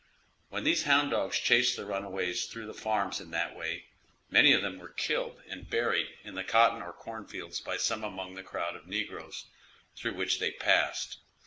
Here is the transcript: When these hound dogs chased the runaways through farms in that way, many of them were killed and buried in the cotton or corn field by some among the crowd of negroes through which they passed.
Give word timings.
When 0.49 0.63
these 0.63 0.85
hound 0.85 1.11
dogs 1.11 1.37
chased 1.37 1.75
the 1.75 1.85
runaways 1.85 2.47
through 2.47 2.73
farms 2.73 3.21
in 3.21 3.29
that 3.29 3.55
way, 3.55 3.85
many 4.31 4.51
of 4.51 4.63
them 4.63 4.79
were 4.79 4.89
killed 4.89 5.43
and 5.47 5.69
buried 5.69 6.07
in 6.23 6.33
the 6.33 6.43
cotton 6.43 6.81
or 6.81 6.91
corn 6.91 7.27
field 7.27 7.53
by 7.63 7.77
some 7.77 8.03
among 8.03 8.33
the 8.33 8.41
crowd 8.41 8.75
of 8.75 8.87
negroes 8.87 9.45
through 9.95 10.15
which 10.15 10.39
they 10.39 10.49
passed. 10.53 11.19